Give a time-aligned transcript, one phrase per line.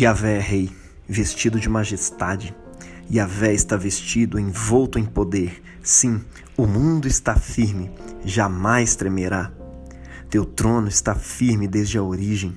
[0.00, 0.70] Yahvé é rei,
[1.08, 2.54] vestido de majestade.
[3.12, 5.60] Yahvé está vestido, envolto em poder.
[5.82, 6.20] Sim,
[6.56, 7.90] o mundo está firme,
[8.24, 9.50] jamais tremerá.
[10.30, 12.54] Teu trono está firme desde a origem,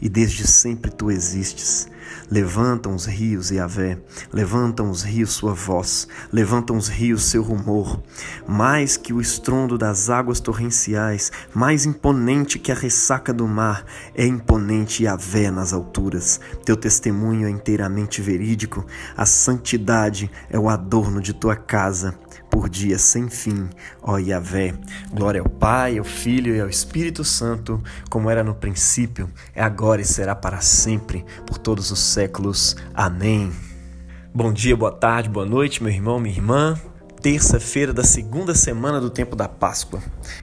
[0.00, 1.88] e desde sempre tu existes.
[2.30, 3.98] Levantam os rios, Yahvé,
[4.32, 8.02] levantam os rios sua voz, levantam os rios seu rumor.
[8.46, 13.84] Mais que o estrondo das águas torrenciais, mais imponente que a ressaca do mar,
[14.14, 16.40] é imponente Yahvé nas alturas.
[16.64, 18.84] Teu testemunho é inteiramente verídico,
[19.16, 22.18] a santidade é o adorno de tua casa
[22.50, 23.68] por dia sem fim,
[24.02, 24.74] ó Yahvé.
[25.12, 30.00] Glória ao Pai, ao Filho e ao Espírito Santo, como era no princípio, é agora
[30.00, 32.76] e será para sempre, por todos os séculos.
[32.94, 33.52] Amém.
[34.34, 36.78] Bom dia, boa tarde, boa noite, meu irmão, minha irmã.
[37.20, 40.00] Terça-feira da segunda semana do tempo da Páscoa.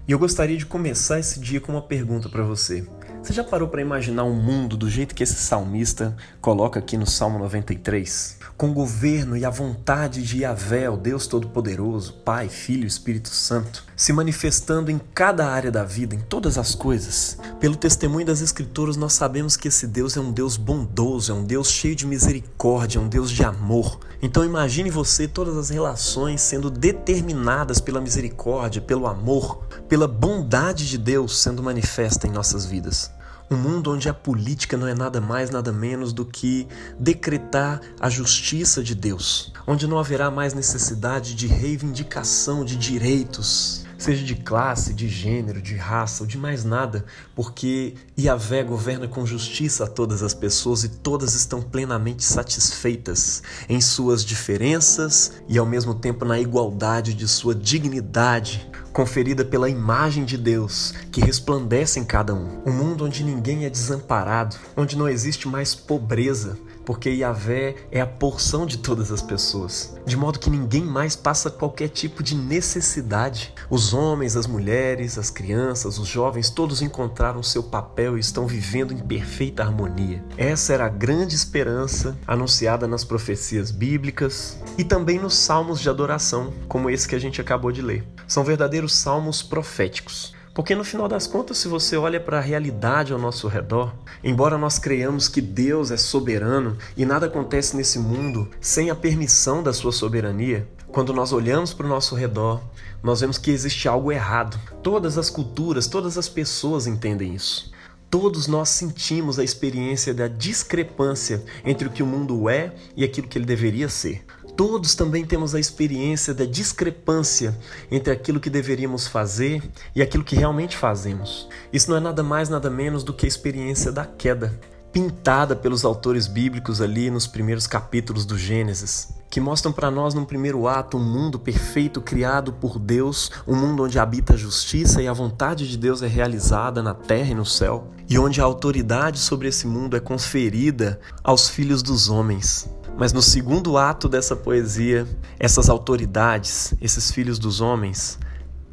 [0.07, 2.85] E eu gostaria de começar esse dia com uma pergunta para você.
[3.25, 7.07] Você já parou para imaginar um mundo do jeito que esse salmista coloca aqui no
[7.07, 8.37] Salmo 93?
[8.55, 13.29] Com o governo e a vontade de Yahvé, o Deus Todo-Poderoso, Pai, Filho e Espírito
[13.29, 17.39] Santo, se manifestando em cada área da vida, em todas as coisas.
[17.59, 21.43] Pelo testemunho das Escrituras, nós sabemos que esse Deus é um Deus bondoso, é um
[21.43, 24.01] Deus cheio de misericórdia, é um Deus de amor.
[24.21, 30.99] Então imagine você todas as relações sendo determinadas pela misericórdia, pelo amor, pela bondade de
[30.99, 33.14] Deus sendo manifesta em nossas vidas.
[33.49, 36.67] Um mundo onde a política não é nada mais, nada menos do que
[36.99, 44.25] decretar a justiça de Deus, onde não haverá mais necessidade de reivindicação de direitos, seja
[44.25, 49.83] de classe, de gênero, de raça ou de mais nada, porque Yahvé governa com justiça
[49.83, 55.93] a todas as pessoas e todas estão plenamente satisfeitas em suas diferenças e ao mesmo
[55.93, 62.33] tempo na igualdade de sua dignidade, conferida pela imagem de Deus que resplandece em cada
[62.33, 62.61] um.
[62.65, 68.05] Um mundo onde ninguém é desamparado, onde não existe mais pobreza, porque Yahvé é a
[68.07, 73.53] porção de todas as pessoas, de modo que ninguém mais passa qualquer tipo de necessidade.
[73.69, 78.93] Os homens, as mulheres, as crianças, os jovens, todos encontraram seu papel e estão vivendo
[78.93, 80.23] em perfeita harmonia.
[80.37, 86.53] Essa era a grande esperança anunciada nas profecias bíblicas e também nos salmos de adoração,
[86.67, 88.05] como esse que a gente acabou de ler.
[88.27, 90.33] São verdadeiros salmos proféticos.
[90.55, 93.93] Porque no final das contas, se você olha para a realidade ao nosso redor,
[94.23, 99.61] embora nós creiamos que Deus é soberano e nada acontece nesse mundo sem a permissão
[99.61, 102.63] da sua soberania, quando nós olhamos para o nosso redor,
[103.03, 104.57] nós vemos que existe algo errado.
[104.81, 107.73] Todas as culturas, todas as pessoas entendem isso.
[108.09, 113.27] Todos nós sentimos a experiência da discrepância entre o que o mundo é e aquilo
[113.27, 114.25] que ele deveria ser.
[114.55, 117.57] Todos também temos a experiência da discrepância
[117.91, 119.61] entre aquilo que deveríamos fazer
[119.93, 121.49] e aquilo que realmente fazemos.
[121.73, 124.57] Isso não é nada mais, nada menos do que a experiência da queda,
[124.93, 130.23] pintada pelos autores bíblicos ali nos primeiros capítulos do Gênesis, que mostram para nós num
[130.23, 135.07] primeiro ato um mundo perfeito criado por Deus, um mundo onde habita a justiça e
[135.09, 139.19] a vontade de Deus é realizada na terra e no céu, e onde a autoridade
[139.19, 142.69] sobre esse mundo é conferida aos filhos dos homens.
[142.97, 145.05] Mas no segundo ato dessa poesia,
[145.37, 148.17] essas autoridades, esses filhos dos homens,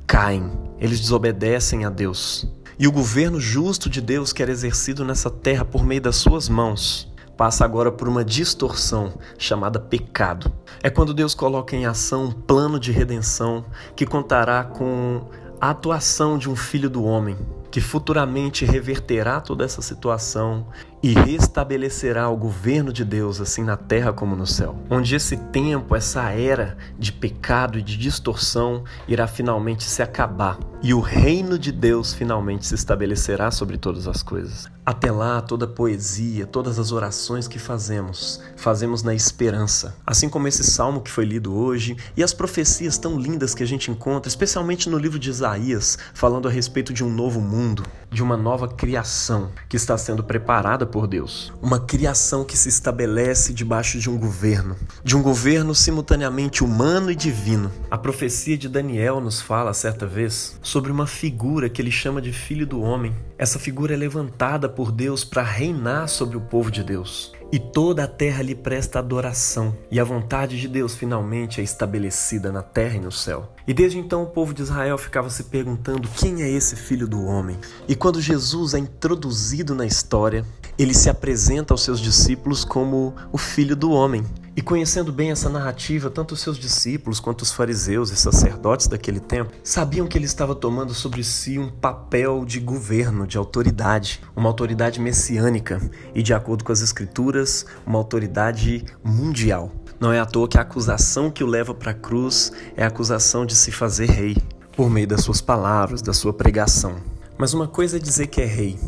[0.07, 2.49] caem, eles desobedecem a Deus.
[2.79, 6.49] E o governo justo de Deus, que era exercido nessa terra por meio das suas
[6.49, 10.53] mãos, passa agora por uma distorção chamada pecado.
[10.83, 13.65] É quando Deus coloca em ação um plano de redenção
[13.97, 15.29] que contará com
[15.61, 17.37] a atuação de um filho do homem,
[17.71, 20.67] que futuramente reverterá toda essa situação
[21.03, 24.77] e restabelecerá o governo de Deus assim na terra como no céu.
[24.89, 30.93] Onde esse tempo, essa era de pecado e de distorção irá finalmente se acabar e
[30.93, 34.69] o reino de Deus finalmente se estabelecerá sobre todas as coisas.
[34.85, 39.97] Até lá, toda poesia, todas as orações que fazemos, fazemos na esperança.
[40.05, 43.67] Assim como esse salmo que foi lido hoje e as profecias tão lindas que a
[43.67, 48.23] gente encontra, especialmente no livro de Isaías, falando a respeito de um novo mundo, de
[48.23, 51.53] uma nova criação que está sendo preparada por Deus.
[51.63, 57.17] Uma criação que se estabelece debaixo de um governo, de um governo simultaneamente humano e
[57.17, 57.73] divino.
[57.91, 62.33] A profecia de Daniel nos fala certa vez sobre uma figura que ele chama de
[62.33, 63.17] filho do homem.
[63.39, 68.05] Essa figura é levantada por Deus para reinar sobre o povo de Deus e toda
[68.05, 72.97] a terra lhe presta adoração, e a vontade de Deus finalmente é estabelecida na terra
[72.97, 73.53] e no céu.
[73.69, 77.23] E desde então o povo de Israel ficava se perguntando quem é esse filho do
[77.23, 77.59] homem.
[77.87, 80.47] E quando Jesus é introduzido na história,
[80.79, 84.25] ele se apresenta aos seus discípulos como o filho do homem.
[84.55, 89.19] E conhecendo bem essa narrativa, tanto os seus discípulos quanto os fariseus e sacerdotes daquele
[89.19, 94.51] tempo sabiam que ele estava tomando sobre si um papel de governo, de autoridade, uma
[94.51, 95.81] autoridade messiânica
[96.15, 99.73] e, de acordo com as Escrituras, uma autoridade mundial.
[99.99, 102.89] Não é à toa que a acusação que o leva para a cruz é a
[102.89, 104.37] acusação de se fazer rei,
[104.77, 106.97] por meio das suas palavras, da sua pregação.
[107.39, 108.79] Mas uma coisa é dizer que é rei,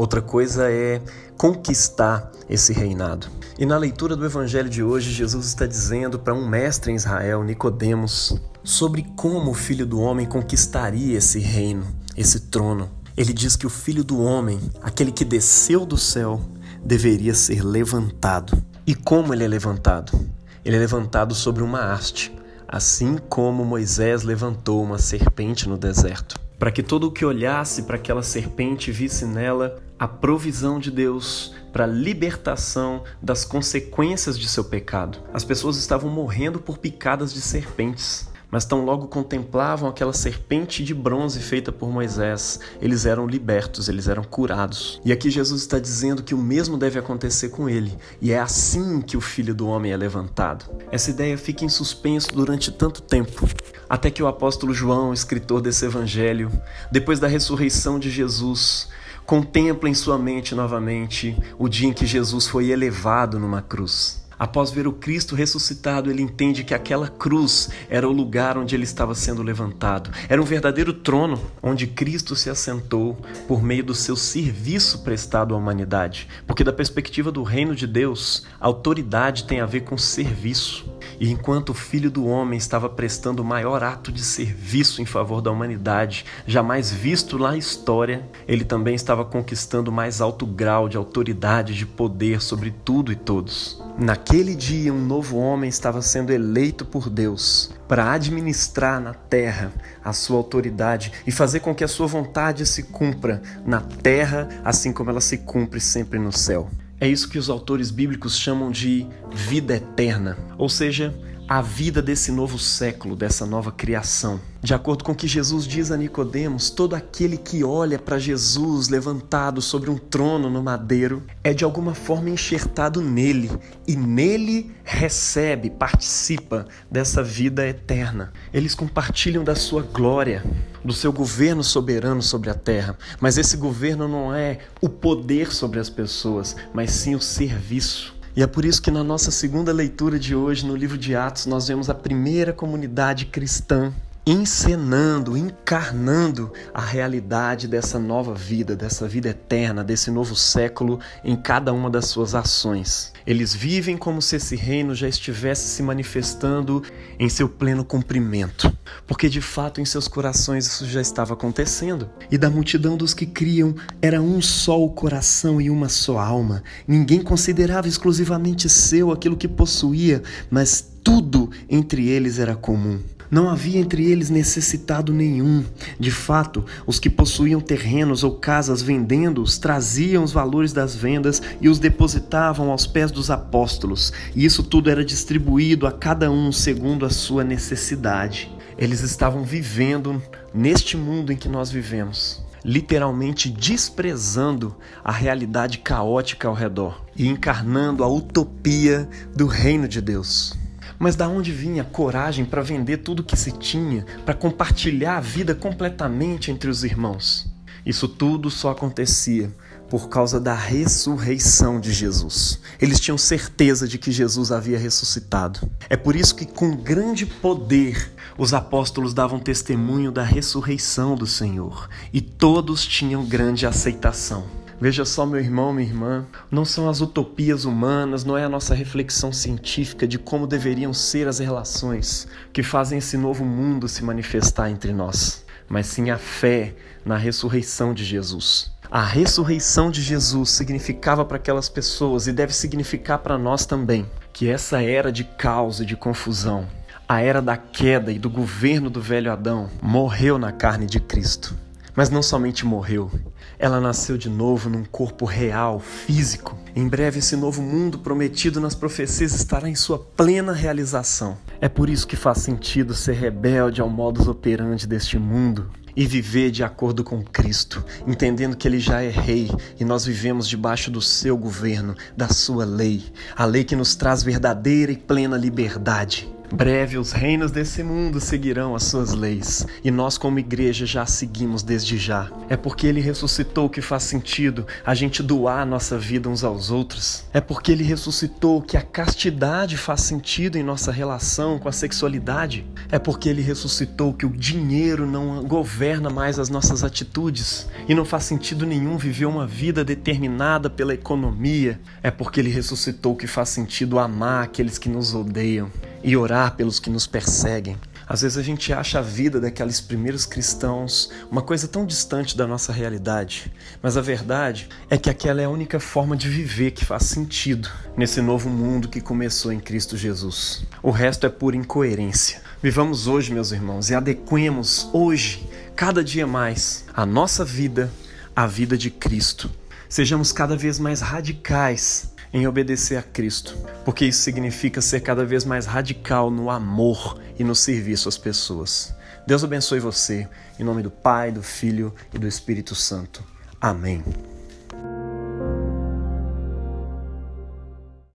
[0.00, 1.00] outra coisa é
[1.36, 3.28] conquistar esse reinado.
[3.58, 7.44] E na leitura do evangelho de hoje, Jesus está dizendo para um mestre em Israel,
[7.44, 11.86] Nicodemos, sobre como o filho do homem conquistaria esse reino,
[12.16, 12.90] esse trono.
[13.14, 16.40] Ele diz que o filho do homem, aquele que desceu do céu,
[16.82, 18.56] deveria ser levantado.
[18.86, 20.18] E como ele é levantado?
[20.64, 22.34] Ele é levantado sobre uma haste,
[22.66, 27.96] assim como Moisés levantou uma serpente no deserto para que todo o que olhasse para
[27.96, 34.64] aquela serpente visse nela a provisão de Deus para a libertação das consequências de seu
[34.64, 35.20] pecado.
[35.32, 40.94] As pessoas estavam morrendo por picadas de serpentes mas tão logo contemplavam aquela serpente de
[40.94, 45.00] bronze feita por Moisés, eles eram libertos, eles eram curados.
[45.04, 49.00] E aqui Jesus está dizendo que o mesmo deve acontecer com ele, e é assim
[49.00, 50.64] que o Filho do Homem é levantado.
[50.90, 53.48] Essa ideia fica em suspenso durante tanto tempo,
[53.88, 56.50] até que o apóstolo João, escritor desse evangelho,
[56.90, 58.88] depois da ressurreição de Jesus,
[59.30, 64.20] contempla em sua mente novamente o dia em que Jesus foi elevado numa cruz.
[64.40, 68.84] Após ver o Cristo ressuscitado, ele entende que aquela cruz era o lugar onde ele
[68.84, 70.10] estava sendo levantado.
[70.30, 75.58] Era um verdadeiro trono onde Cristo se assentou por meio do seu serviço prestado à
[75.58, 76.26] humanidade.
[76.46, 80.90] Porque, da perspectiva do reino de Deus, autoridade tem a ver com serviço.
[81.18, 85.40] E enquanto o Filho do Homem estava prestando o maior ato de serviço em favor
[85.40, 90.96] da humanidade, jamais visto na história, ele também estava conquistando o mais alto grau de
[90.96, 93.82] autoridade, de poder sobre tudo e todos.
[93.98, 100.12] Naquele dia, um novo homem estava sendo eleito por Deus para administrar na terra a
[100.12, 105.10] sua autoridade e fazer com que a sua vontade se cumpra na terra, assim como
[105.10, 106.70] ela se cumpre sempre no céu.
[107.00, 111.18] É isso que os autores bíblicos chamam de vida eterna, ou seja,
[111.48, 114.38] a vida desse novo século, dessa nova criação.
[114.62, 118.90] De acordo com o que Jesus diz a Nicodemos, todo aquele que olha para Jesus
[118.90, 123.50] levantado sobre um trono no madeiro é de alguma forma enxertado nele
[123.88, 128.34] e nele recebe, participa dessa vida eterna.
[128.52, 130.44] Eles compartilham da sua glória,
[130.84, 132.98] do seu governo soberano sobre a terra.
[133.18, 138.14] Mas esse governo não é o poder sobre as pessoas, mas sim o serviço.
[138.36, 141.46] E é por isso que na nossa segunda leitura de hoje, no livro de Atos,
[141.46, 143.92] nós vemos a primeira comunidade cristã
[144.30, 151.72] encenando, encarnando a realidade dessa nova vida, dessa vida eterna, desse novo século em cada
[151.72, 153.12] uma das suas ações.
[153.26, 156.80] Eles vivem como se esse reino já estivesse se manifestando
[157.18, 158.72] em seu pleno cumprimento,
[159.04, 162.08] porque de fato em seus corações isso já estava acontecendo.
[162.30, 166.62] E da multidão dos que criam era um só o coração e uma só alma.
[166.86, 173.00] Ninguém considerava exclusivamente seu aquilo que possuía, mas tudo entre eles era comum.
[173.30, 175.64] Não havia entre eles necessitado nenhum.
[175.98, 181.68] De fato, os que possuíam terrenos ou casas vendendo-os traziam os valores das vendas e
[181.68, 187.06] os depositavam aos pés dos apóstolos, e isso tudo era distribuído a cada um segundo
[187.06, 188.50] a sua necessidade.
[188.76, 190.20] Eles estavam vivendo
[190.52, 198.04] neste mundo em que nós vivemos literalmente desprezando a realidade caótica ao redor e encarnando
[198.04, 200.59] a utopia do reino de Deus.
[201.02, 205.54] Mas da onde vinha coragem para vender tudo que se tinha, para compartilhar a vida
[205.54, 207.50] completamente entre os irmãos?
[207.86, 209.50] Isso tudo só acontecia
[209.88, 212.60] por causa da ressurreição de Jesus.
[212.78, 215.60] Eles tinham certeza de que Jesus havia ressuscitado.
[215.88, 221.88] É por isso que, com grande poder, os apóstolos davam testemunho da ressurreição do Senhor
[222.12, 224.59] e todos tinham grande aceitação.
[224.80, 228.74] Veja só, meu irmão, minha irmã, não são as utopias humanas, não é a nossa
[228.74, 234.70] reflexão científica de como deveriam ser as relações que fazem esse novo mundo se manifestar
[234.70, 238.72] entre nós, mas sim a fé na ressurreição de Jesus.
[238.90, 244.48] A ressurreição de Jesus significava para aquelas pessoas e deve significar para nós também que
[244.48, 246.66] essa era de caos e de confusão,
[247.06, 251.54] a era da queda e do governo do velho Adão, morreu na carne de Cristo.
[251.94, 253.10] Mas não somente morreu,
[253.58, 256.58] ela nasceu de novo num corpo real, físico.
[256.74, 261.36] Em breve, esse novo mundo prometido nas profecias estará em sua plena realização.
[261.60, 266.50] É por isso que faz sentido ser rebelde ao modus operandi deste mundo e viver
[266.50, 271.02] de acordo com Cristo, entendendo que Ele já é Rei e nós vivemos debaixo do
[271.02, 273.04] seu governo, da sua lei,
[273.36, 276.32] a lei que nos traz verdadeira e plena liberdade.
[276.52, 281.62] Breve os reinos desse mundo seguirão as suas leis, e nós, como igreja, já seguimos
[281.62, 282.28] desde já.
[282.48, 286.72] É porque ele ressuscitou que faz sentido a gente doar a nossa vida uns aos
[286.72, 287.24] outros.
[287.32, 292.66] É porque ele ressuscitou que a castidade faz sentido em nossa relação com a sexualidade.
[292.90, 298.04] É porque ele ressuscitou que o dinheiro não governa mais as nossas atitudes e não
[298.04, 301.80] faz sentido nenhum viver uma vida determinada pela economia.
[302.02, 305.70] É porque ele ressuscitou que faz sentido amar aqueles que nos odeiam
[306.02, 307.76] e orar pelos que nos perseguem.
[308.10, 312.44] Às vezes a gente acha a vida daqueles primeiros cristãos uma coisa tão distante da
[312.44, 316.84] nossa realidade, mas a verdade é que aquela é a única forma de viver que
[316.84, 320.66] faz sentido nesse novo mundo que começou em Cristo Jesus.
[320.82, 322.42] O resto é pura incoerência.
[322.60, 327.92] Vivamos hoje, meus irmãos, e adequemos hoje, cada dia mais, a nossa vida
[328.34, 329.48] à vida de Cristo.
[329.88, 335.44] Sejamos cada vez mais radicais em obedecer a Cristo, porque isso significa ser cada vez
[335.44, 338.94] mais radical no amor e no serviço às pessoas.
[339.26, 343.22] Deus abençoe você, em nome do Pai, do Filho e do Espírito Santo.
[343.60, 344.02] Amém.